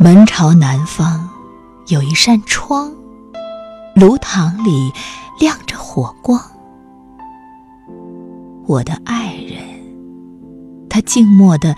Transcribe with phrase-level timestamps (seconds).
[0.00, 1.28] 门朝南方，
[1.88, 2.94] 有一扇窗，
[3.96, 4.92] 炉膛里
[5.40, 6.40] 亮着火光。
[8.68, 9.60] 我的爱人，
[10.88, 11.74] 他静默地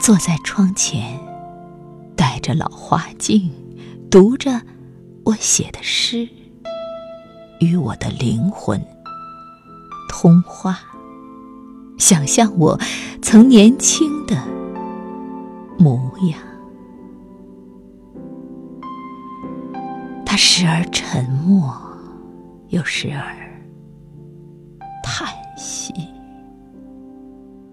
[0.00, 1.20] 坐在窗前，
[2.16, 3.50] 戴着老花镜，
[4.10, 4.62] 读着
[5.24, 6.26] 我写的诗，
[7.60, 8.82] 与我的灵魂
[10.08, 10.78] 通话，
[11.98, 12.80] 想象我
[13.20, 14.42] 曾年轻的
[15.78, 16.38] 模样。
[20.38, 21.76] 时而沉默，
[22.68, 23.34] 又时而
[25.02, 25.92] 叹息。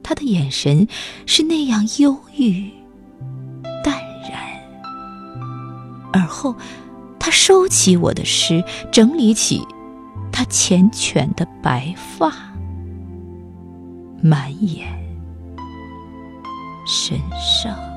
[0.01, 0.87] 他的眼神
[1.27, 2.71] 是那样忧郁、
[3.83, 3.95] 淡
[4.27, 4.41] 然。
[6.11, 6.55] 而后，
[7.19, 9.61] 他收起我的诗，整理起
[10.31, 12.33] 他缱绻的白发，
[14.23, 14.87] 满眼
[16.87, 17.94] 神伤。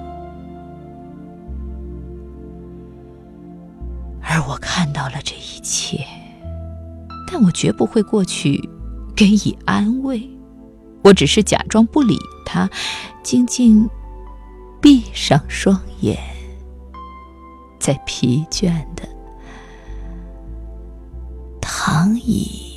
[4.39, 6.07] 而我看到了这一切，
[7.27, 8.57] 但我绝不会过去
[9.17, 10.31] 给以安慰，
[11.03, 12.71] 我只是假装不理他，
[13.25, 13.91] 静静
[14.81, 16.17] 闭上双眼，
[17.81, 19.03] 在疲倦的
[21.61, 22.68] 躺椅。